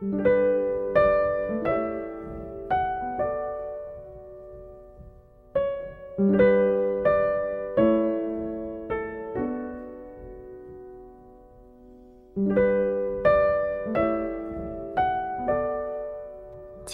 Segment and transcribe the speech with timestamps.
[0.00, 0.10] 亲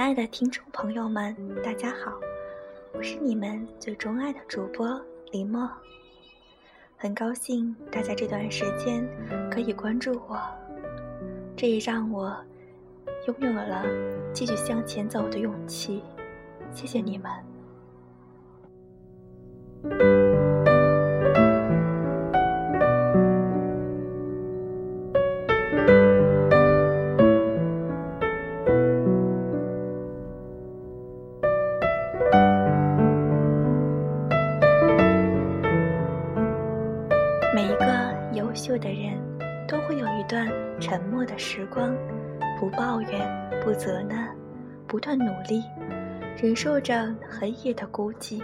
[0.00, 2.20] 爱的听众朋友们，大家好，
[2.92, 5.00] 我是你们最钟爱的主播
[5.30, 5.66] 李默。
[6.98, 9.08] 很高兴大家这段时间
[9.50, 10.38] 可以关注我，
[11.56, 12.36] 这也让我
[13.26, 13.84] 拥有了
[14.32, 16.02] 继续向前走的勇气。
[16.72, 17.30] 谢谢你们。
[42.76, 44.28] 抱怨，不责难，
[44.86, 45.62] 不断努力，
[46.36, 48.42] 忍受着黑夜的孤寂，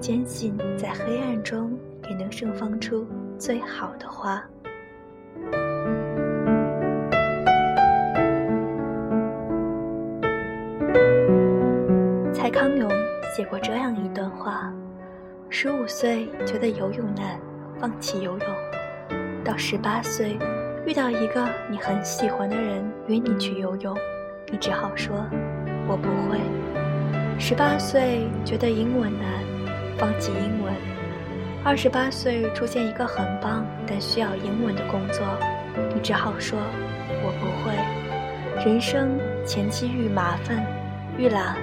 [0.00, 3.06] 坚信在黑暗中也能盛放出
[3.38, 4.42] 最好的花。
[12.32, 12.88] 蔡康永
[13.36, 14.72] 写过这样一段话：
[15.48, 17.38] 十五岁觉得游泳难。
[17.80, 18.48] 放弃游泳，
[19.44, 20.36] 到十八岁
[20.88, 23.94] 遇到一个你很喜欢的人约你去游泳，
[24.50, 25.14] 你只好说
[25.86, 26.40] “我不会”。
[27.38, 29.28] 十八岁觉得英文难，
[29.98, 30.72] 放弃英文。
[31.62, 35.22] 二十八岁出现一个很棒但需要英文的工作，
[35.94, 36.58] 你只好说
[37.22, 37.76] “我不会”。
[38.64, 39.10] 人生
[39.44, 40.64] 前期遇麻烦
[41.18, 41.54] 遇懒，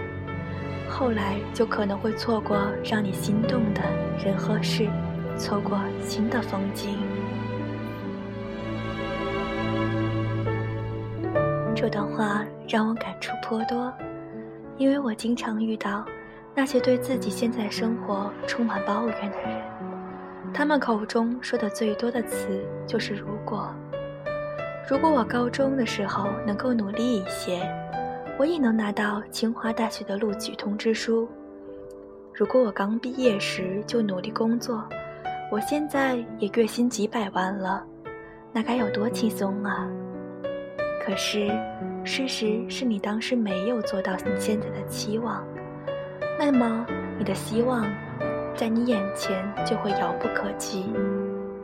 [0.88, 3.82] 后来就可能会错过让你心动的
[4.24, 4.88] 人和事。
[5.36, 7.00] 错过新的风景。
[11.76, 13.94] 这段话让我感触颇多，
[14.78, 16.06] 因为我经常遇到
[16.56, 19.62] 那些对自己现在生活充满抱怨的人，
[20.54, 23.70] 他们口中说的最多的词就是“如果”。
[24.90, 27.62] 如果我高中的时候能够努力一些，
[28.40, 31.28] 我也能拿到清华大学的录取通知书；
[32.34, 34.88] 如果我刚毕业时就努力工作，
[35.52, 37.86] 我现在也月薪几百万了，
[38.54, 39.90] 那该有多轻松啊！
[41.06, 41.48] 可是，
[42.04, 45.46] 事实是你当时没有做到你现在的期望，
[46.40, 46.84] 那么
[47.20, 47.86] 你的希望，
[48.56, 50.92] 在你眼前就会遥不可及，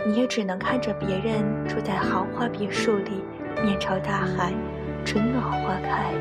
[0.05, 3.23] 你也只能看着别人住在豪华别墅里，
[3.63, 4.53] 面朝大海，
[5.03, 6.13] 春暖花开。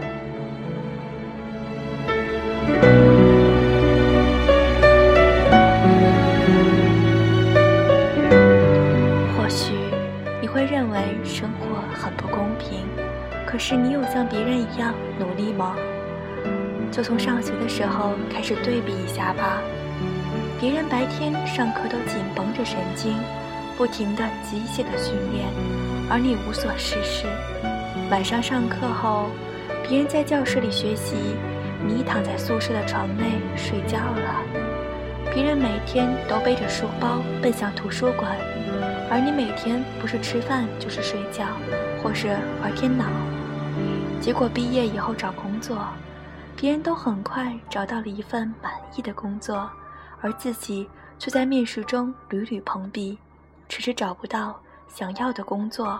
[9.37, 9.75] 或许
[10.41, 12.49] 你会认为生活很不公
[13.51, 15.75] 可是你有像别人一样努力吗？
[16.93, 19.61] 就从上学的时候开始对比一下吧。
[20.61, 23.13] 别人白天上课都紧绷着神经，
[23.77, 25.49] 不停的机械的训练，
[26.09, 27.27] 而你无所事事。
[28.09, 29.27] 晚上上课后，
[29.83, 31.17] 别人在教室里学习，
[31.85, 34.45] 你躺在宿舍的床内睡觉了。
[35.35, 38.31] 别人每天都背着书包奔向图书馆，
[39.11, 41.47] 而你每天不是吃饭就是睡觉，
[42.01, 42.29] 或是
[42.63, 43.07] 玩电脑。
[44.21, 45.89] 结果毕业以后找工作，
[46.55, 49.69] 别人都很快找到了一份满意的工作，
[50.21, 50.89] 而自己
[51.19, 53.19] 却在面试中屡屡碰壁，
[53.67, 55.99] 迟迟找不到想要的工作。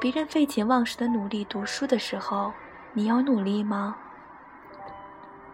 [0.00, 2.52] 别人废寝忘食的努力读书的时候，
[2.92, 3.96] 你有努力吗？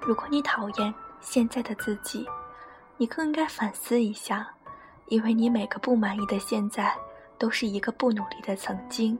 [0.00, 2.26] 如果你讨厌现在的自己，
[2.97, 4.48] 你更应该反思一下，
[5.08, 6.97] 因为你每个不满意的现在，
[7.36, 9.18] 都是一个不努力的曾经。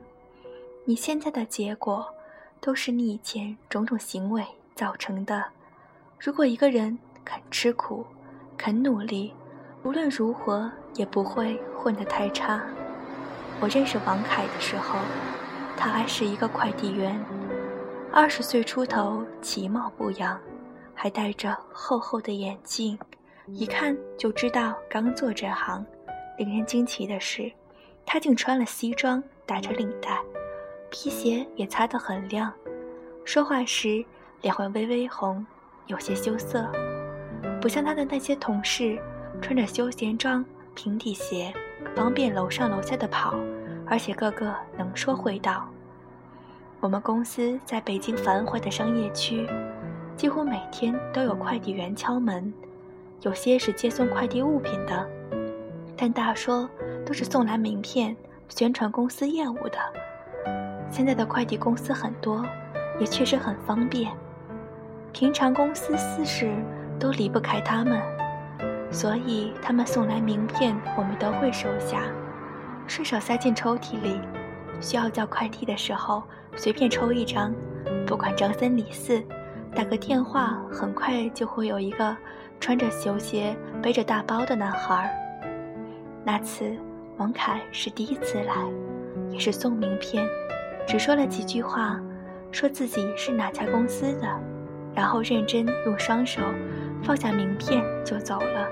[0.85, 2.03] 你现在的结果。
[2.61, 5.43] 都是你以前种种行为造成的。
[6.19, 8.05] 如果一个人肯吃苦、
[8.57, 9.33] 肯努力，
[9.83, 12.61] 无论如何也不会混得太差。
[13.61, 14.99] 我认识王凯的时候，
[15.77, 17.17] 他还是一个快递员，
[18.11, 20.39] 二十岁出头，其貌不扬，
[20.93, 22.99] 还戴着厚厚的眼镜，
[23.47, 25.85] 一看就知道刚做这行。
[26.37, 27.51] 令人惊奇的是，
[28.05, 30.19] 他竟穿了西装，打着领带。
[30.91, 32.51] 皮鞋也擦得很亮，
[33.23, 34.03] 说话时
[34.41, 35.45] 脸会微微红，
[35.87, 36.67] 有些羞涩，
[37.61, 38.99] 不像他的那些同事，
[39.41, 40.43] 穿着休闲装、
[40.73, 41.53] 平底鞋，
[41.95, 43.35] 方便楼上楼下的跑，
[43.85, 45.69] 而且个个能说会道。
[46.79, 49.47] 我们公司在北京繁华的商业区，
[50.15, 52.51] 几乎每天都有快递员敲门，
[53.21, 55.07] 有些是接送快递物品的，
[55.95, 56.67] 但大说
[57.05, 58.15] 都是送来名片、
[58.47, 59.77] 宣传公司业务的。
[60.91, 62.45] 现在的快递公司很多，
[62.99, 64.11] 也确实很方便。
[65.11, 66.51] 平常公司私事
[66.99, 68.01] 都离不开他们，
[68.91, 72.01] 所以他们送来名片，我们都会收下，
[72.87, 74.19] 顺手塞进抽屉里。
[74.81, 76.23] 需要叫快递的时候，
[76.55, 77.53] 随便抽一张，
[78.07, 79.21] 不管张三李四，
[79.75, 82.15] 打个电话，很快就会有一个
[82.59, 85.13] 穿着球鞋、背着大包的男孩。
[86.23, 86.77] 那次
[87.17, 88.55] 王凯是第一次来，
[89.31, 90.25] 也是送名片，
[90.89, 92.01] 只说了几句话，
[92.51, 94.27] 说自己是哪家公司的。
[94.95, 96.41] 然后认真用双手
[97.03, 98.67] 放下名片就走了，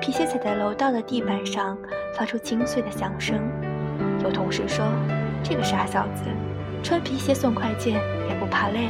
[0.00, 1.76] 皮鞋踩在楼道的地板上，
[2.14, 3.40] 发出清脆的响声。
[4.22, 4.86] 有同事说
[5.42, 6.22] ：“这个傻小子，
[6.80, 7.94] 穿皮鞋送快件
[8.28, 8.88] 也不怕累。”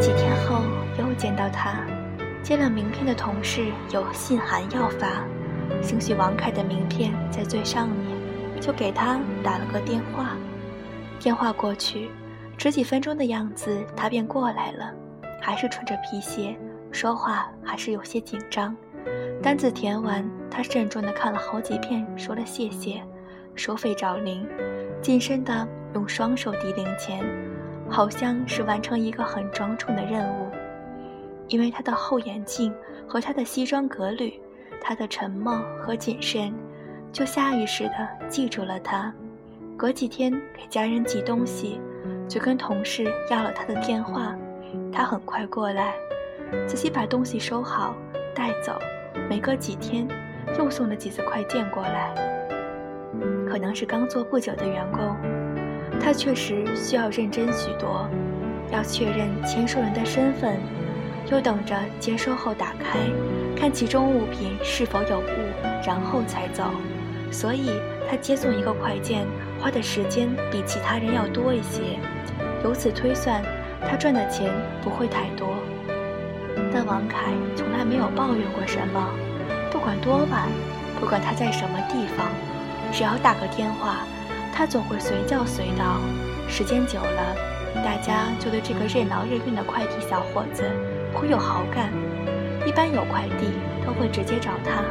[0.00, 0.62] 几天后
[0.98, 1.78] 又见到他，
[2.46, 5.24] 接了名片的同事有信函要发，
[5.82, 8.16] 兴许王凯的名片在最上面。
[8.60, 10.36] 就给他打了个电话，
[11.18, 12.08] 电话过去，
[12.56, 14.94] 只几分钟的样子，他便过来了，
[15.42, 16.56] 还是穿着皮鞋，
[16.92, 18.76] 说话还是有些紧张。
[19.42, 23.02] 单子填完，他慎重地看了好几遍，说了谢谢，
[23.56, 24.46] 收费找零，
[25.02, 27.24] 谨慎地用双手抵零钱，
[27.90, 30.45] 好像是完成一个很庄重的任务。
[31.48, 32.74] 因为他的厚眼镜
[33.06, 34.40] 和他的西装革履，
[34.80, 36.52] 他的沉默和谨慎。
[37.12, 39.12] 就下意识地记住了他。
[39.76, 41.80] 隔几天给家人寄东西，
[42.28, 44.36] 就跟同事要了他的电话。
[44.92, 45.94] 他很快过来，
[46.66, 47.94] 仔细把东西收好
[48.34, 48.78] 带走。
[49.30, 50.06] 没隔几天，
[50.58, 52.14] 又送了几次快件过来。
[53.48, 55.16] 可能是刚做不久的员工，
[55.98, 58.06] 他确实需要认真许多，
[58.70, 60.58] 要确认签收人的身份，
[61.30, 62.98] 又等着接收后打开，
[63.56, 65.24] 看其中物品是否有误，
[65.84, 66.70] 然后才走。
[67.32, 67.70] 所以，
[68.08, 69.26] 他接送一个快件
[69.60, 71.98] 花的时间比其他人要多一些。
[72.62, 73.42] 由此推算，
[73.88, 74.50] 他赚的钱
[74.82, 75.48] 不会太多。
[76.72, 79.10] 但王凯从来没有抱怨过什么，
[79.70, 80.48] 不管多晚，
[81.00, 82.28] 不管他在什么地方，
[82.92, 84.06] 只要打个电话，
[84.54, 85.98] 他总会随叫随到。
[86.48, 87.36] 时间久了，
[87.84, 90.62] 大家就对这个任劳任怨的快递小伙子
[91.16, 91.90] 颇有好感。
[92.64, 93.48] 一般有快递
[93.84, 94.84] 都会直接找他。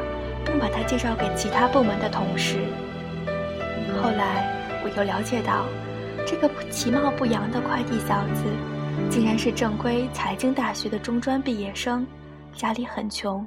[0.46, 2.60] 并把他介绍给其他部门的同事。
[4.00, 4.46] 后来，
[4.84, 5.66] 我又了解到，
[6.24, 8.44] 这个其貌不扬的快递小子，
[9.10, 12.06] 竟然是正规财经大学的中专毕业生，
[12.54, 13.46] 家里很穷，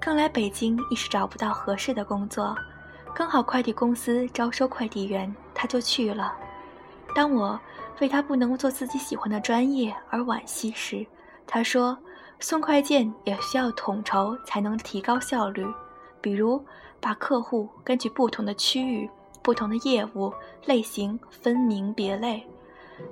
[0.00, 2.56] 刚来北京一时找不到合适的工作，
[3.14, 6.34] 刚好快递公司招收快递员，他就去了。
[7.14, 7.60] 当我
[8.00, 11.04] 为他不能做自己喜欢的专业而惋惜时，
[11.46, 11.96] 他说
[12.40, 15.66] ：“送快件也需要统筹，才能提高效率。”
[16.20, 16.64] 比如，
[17.00, 19.08] 把客户根据不同的区域、
[19.42, 20.32] 不同的业务
[20.66, 22.44] 类型分明别类。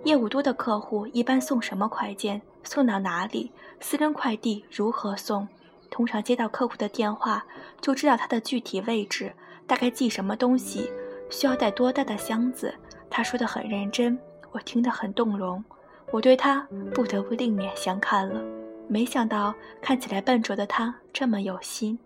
[0.02, 2.42] 业务多的客户一般送什么快件？
[2.64, 3.52] 送到哪里？
[3.78, 5.46] 私人快递如何送？
[5.88, 7.44] 通常接到客户的电话，
[7.80, 9.32] 就知道他的具体位置，
[9.68, 10.90] 大概寄什么东西，
[11.30, 12.74] 需要带多大的箱子。
[13.08, 14.18] 他说的很认真，
[14.50, 15.64] 我听得很动容。
[16.10, 18.40] 我对他不得不另眼相看了。
[18.88, 21.98] 没想到看起来笨拙的他这么有心。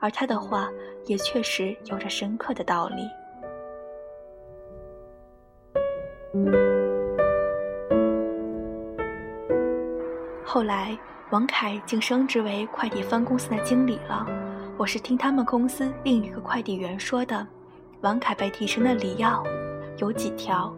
[0.00, 0.70] 而他的话
[1.06, 3.02] 也确实有着深刻的道理。
[10.44, 10.96] 后来，
[11.30, 14.24] 王凯竟升职为快递分公司的经理了。
[14.76, 17.44] 我是听他们公司另一个快递员说的。
[18.02, 19.28] 王凯被提升的理由
[19.96, 20.72] 有几条：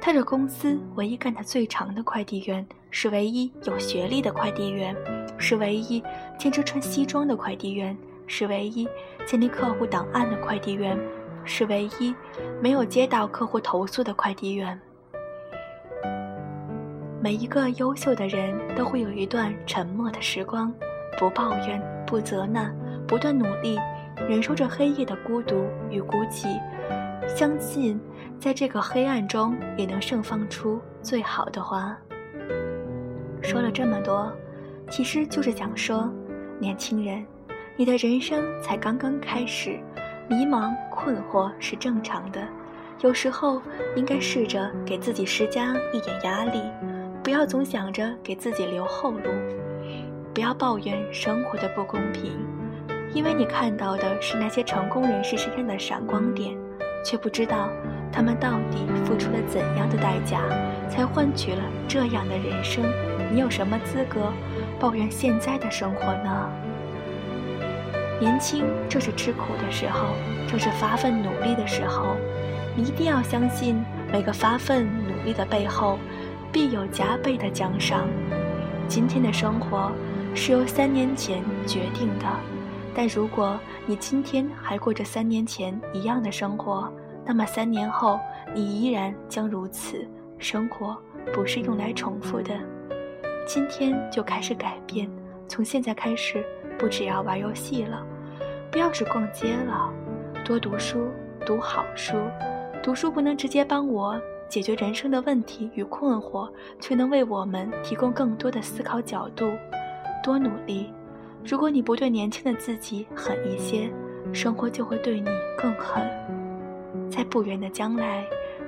[0.00, 4.94] 他这公司唯一干得最长的快递员，是唯一有学历的快递员，
[5.36, 6.00] 是唯一
[6.38, 7.98] 坚持穿西装的快递员。
[8.28, 8.88] 是唯一
[9.26, 10.98] 建立客户档案的快递员，
[11.44, 12.14] 是唯一
[12.62, 14.80] 没有接到客户投诉的快递员。
[17.20, 20.72] 每一个优秀的人都会有一段沉默的时光，
[21.18, 22.74] 不抱怨，不责难，
[23.06, 23.78] 不断努力，
[24.28, 26.58] 忍受着黑夜的孤独与孤寂，
[27.28, 28.00] 相信
[28.40, 31.94] 在这个黑暗中也能盛放出最好的花。
[33.42, 34.32] 说了这么多，
[34.90, 36.10] 其实就是想说，
[36.58, 37.24] 年轻人。
[37.74, 39.80] 你的人生才刚刚开始，
[40.28, 42.40] 迷茫困惑是正常的。
[43.00, 43.60] 有时候
[43.96, 46.62] 应该试着给自己施加一点压力，
[47.22, 49.30] 不要总想着给自己留后路，
[50.34, 52.32] 不要抱怨生活的不公平，
[53.12, 56.54] 因为你看到的是那些成功人士身上的闪光点，
[57.04, 57.70] 却不知道
[58.12, 60.42] 他们到底付出了怎样的代价，
[60.88, 62.84] 才换取了这样的人生。
[63.32, 64.30] 你有什么资格
[64.78, 66.52] 抱怨现在的生活呢？
[68.20, 70.08] 年轻正是吃苦的时候，
[70.46, 72.14] 正是发奋努力的时候。
[72.76, 75.98] 你一定要相信，每个发奋努力的背后，
[76.52, 78.06] 必有加倍的奖赏。
[78.86, 79.90] 今天的生活
[80.34, 82.26] 是由三年前决定的，
[82.94, 86.92] 但如果你今天还过着三年前一样的生活，
[87.24, 88.20] 那么三年后
[88.54, 90.06] 你依然将如此。
[90.38, 90.96] 生活
[91.32, 92.54] 不是用来重复的，
[93.46, 95.10] 今天就开始改变。
[95.48, 96.44] 从现在开始，
[96.78, 98.04] 不只要玩游戏了，
[98.70, 99.92] 不要只逛街了，
[100.44, 101.08] 多读书，
[101.44, 102.16] 读好书。
[102.82, 109.52] 读书不能直接帮我解决人生的问题与困惑，却能为我们提供更多的思考角度。
[110.22, 110.92] 多努力，
[111.44, 113.90] 如果你不对年轻的自己狠一些，
[114.32, 116.02] 生活就会对你更狠。
[117.10, 118.24] 在不远的将来，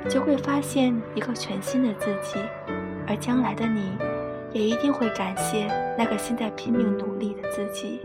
[0.09, 2.39] 就会发现一个全新的自己，
[3.07, 3.91] 而将来的你，
[4.55, 5.67] 也一定会感谢
[5.99, 8.01] 那个现在拼命努力的自己。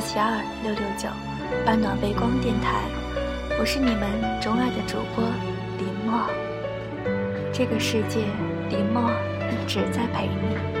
[0.00, 1.08] 四七二六六九，
[1.66, 2.84] 半暖微光电台，
[3.58, 5.24] 我是你们钟爱的主播
[5.76, 6.30] 林墨。
[7.52, 8.20] 这个世界，
[8.70, 9.10] 林墨
[9.50, 10.77] 一直在陪你。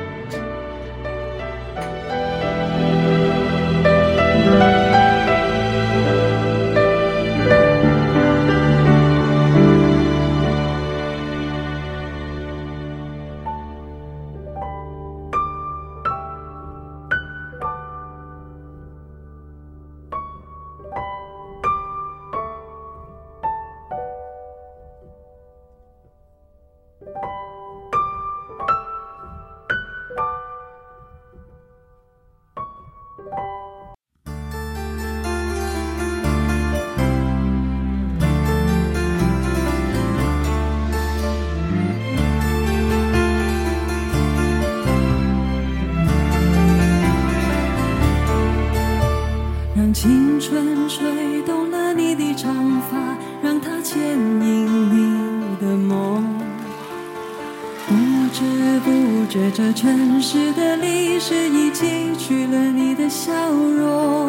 [60.30, 64.28] 城市的历史已记取了你的笑容，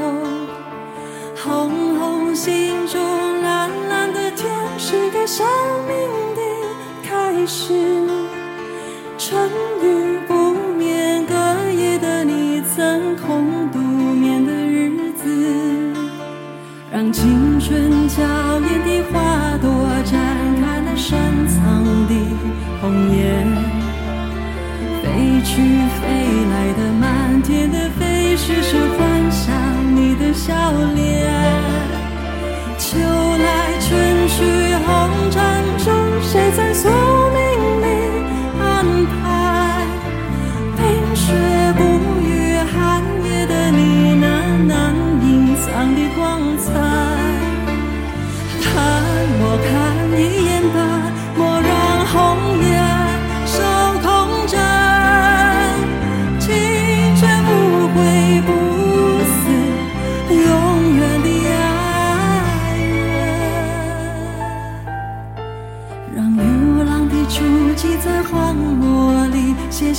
[1.35, 5.45] 红红心中蓝蓝的天是个生
[5.89, 5.97] 命
[6.37, 6.41] 的
[7.03, 7.73] 开始。
[9.17, 9.51] 春
[9.83, 11.35] 雨不眠，隔
[11.69, 15.93] 夜的你曾空独眠的日子，
[16.93, 19.69] 让青春娇艳的花朵
[20.05, 20.15] 绽
[20.61, 22.15] 开了深藏的
[22.79, 23.48] 红颜。
[25.59, 25.67] 飞去
[25.99, 26.07] 飞
[26.51, 29.53] 来的满天的飞絮，是幻想
[29.93, 30.53] 你的笑
[30.95, 31.29] 脸。
[32.77, 34.37] 秋来春去
[34.85, 34.87] 红
[35.29, 35.37] 尘
[35.83, 36.87] 中，谁在宿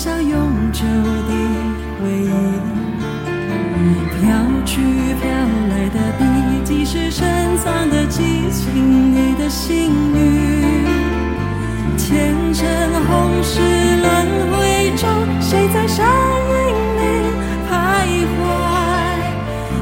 [0.03, 1.31] 下永久的
[2.01, 2.33] 回忆，
[4.17, 4.33] 飘
[4.65, 4.81] 去
[5.21, 5.29] 飘
[5.69, 6.25] 来的笔
[6.65, 7.21] 迹是深
[7.59, 8.73] 藏的激情，
[9.15, 10.17] 你的心语。
[11.99, 12.65] 前尘
[13.07, 14.09] 红世轮
[14.57, 15.07] 回中，
[15.39, 17.01] 谁在山影里
[17.69, 17.71] 徘
[18.33, 18.41] 徊？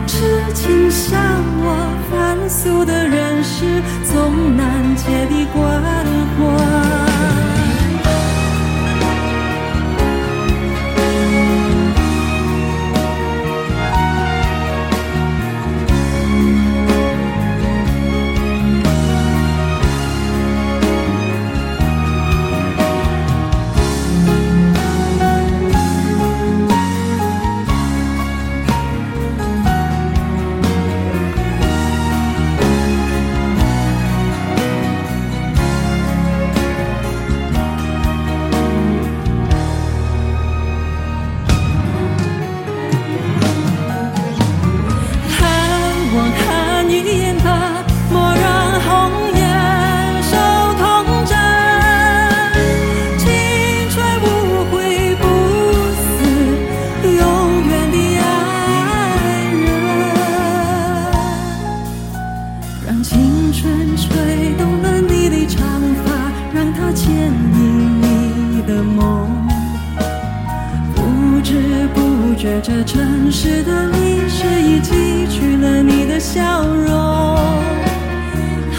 [0.09, 0.13] 痴
[0.53, 1.15] 情像
[1.61, 1.65] 我，
[2.11, 5.63] 凡俗的人世，总难解的关
[63.61, 65.59] 春吹动了你的长
[66.05, 69.29] 发让它牵引你的梦
[70.95, 77.37] 不知不觉这城市的历史已记取了你的笑容。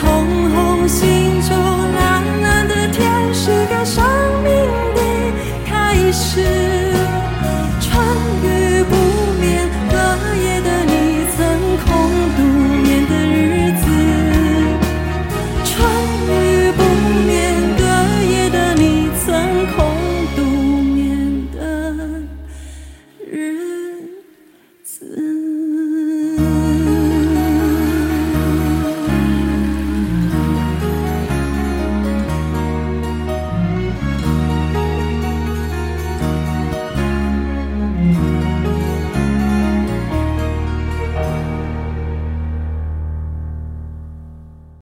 [0.02, 1.58] 红红心中
[1.96, 4.02] 蓝蓝的天是个生
[4.46, 4.54] 命
[4.96, 5.02] 的
[5.66, 6.79] 开始。